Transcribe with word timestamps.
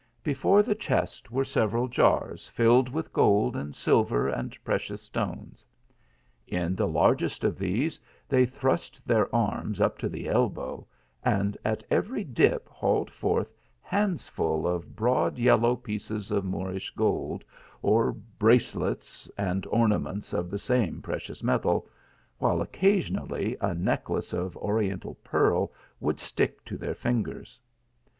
Before 0.23 0.63
the 0.63 0.73
chest 0.73 1.29
were 1.29 1.45
several 1.45 1.87
jars 1.87 2.47
filled 2.47 2.89
with 2.89 3.13
gold 3.13 3.55
and 3.55 3.75
silver 3.75 4.27
and 4.27 4.57
precious 4.63 5.03
stones. 5.03 5.63
In 6.47 6.75
the 6.75 6.87
largest 6.87 7.43
of 7.43 7.59
these 7.59 7.99
they 8.27 8.47
thrust 8.47 9.07
their 9.07 9.29
arms 9.35 9.79
up 9.79 9.99
to 9.99 10.09
the 10.09 10.27
elbow, 10.27 10.87
and 11.23 11.55
at 11.63 11.83
every 11.91 12.23
dip 12.23 12.67
hauled 12.67 13.11
forth 13.11 13.53
hands 13.79 14.27
full 14.27 14.67
of 14.67 14.95
broad 14.95 15.37
yellow 15.37 15.75
pieces 15.75 16.31
of 16.31 16.43
Moorish 16.45 16.89
gold, 16.95 17.43
or 17.83 18.11
bracelets 18.11 19.29
and 19.37 19.67
ornaments 19.67 20.33
of 20.33 20.49
the 20.49 20.57
same 20.57 21.03
precious 21.03 21.43
metal, 21.43 21.87
while 22.39 22.59
occasionally 22.59 23.55
a 23.61 23.75
necklace 23.75 24.33
of 24.33 24.57
oriental 24.57 25.13
pearl 25.23 25.71
would 25.99 26.19
stick 26.19 26.65
to 26.65 26.75
their 26.75 26.95
fingers. 26.95 27.59